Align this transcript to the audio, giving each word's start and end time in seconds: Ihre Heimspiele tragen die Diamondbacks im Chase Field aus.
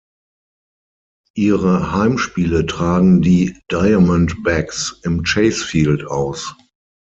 Ihre 1.37 1.91
Heimspiele 1.95 2.65
tragen 2.65 3.21
die 3.21 3.61
Diamondbacks 3.71 4.99
im 5.03 5.21
Chase 5.21 5.63
Field 5.63 6.05
aus. 6.07 6.55